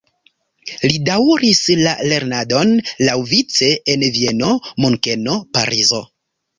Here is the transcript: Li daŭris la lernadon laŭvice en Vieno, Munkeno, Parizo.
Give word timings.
Li 0.91 0.95
daŭris 1.09 1.59
la 1.83 1.93
lernadon 2.13 2.75
laŭvice 3.11 3.73
en 3.95 4.09
Vieno, 4.19 4.53
Munkeno, 4.83 5.41
Parizo. 5.57 6.07